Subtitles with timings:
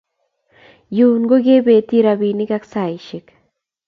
[0.97, 3.27] Yun ko kepeti rabinik ak saishek